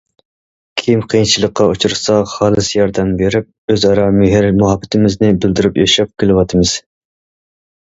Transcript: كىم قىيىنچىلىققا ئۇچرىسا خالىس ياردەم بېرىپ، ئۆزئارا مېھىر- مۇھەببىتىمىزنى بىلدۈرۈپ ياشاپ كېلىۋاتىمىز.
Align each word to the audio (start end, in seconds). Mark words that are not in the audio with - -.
كىم 0.81 1.01
قىيىنچىلىققا 1.13 1.67
ئۇچرىسا 1.73 2.15
خالىس 2.31 2.71
ياردەم 2.77 3.13
بېرىپ، 3.21 3.75
ئۆزئارا 3.75 4.09
مېھىر- 4.17 4.49
مۇھەببىتىمىزنى 4.63 5.33
بىلدۈرۈپ 5.47 5.81
ياشاپ 5.85 6.13
كېلىۋاتىمىز. 6.19 6.77